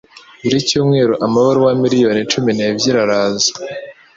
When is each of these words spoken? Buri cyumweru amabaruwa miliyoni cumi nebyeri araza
Buri 0.43 0.57
cyumweru 0.67 1.13
amabaruwa 1.25 1.71
miliyoni 1.83 2.21
cumi 2.31 2.49
nebyeri 2.57 2.99
araza 3.05 3.51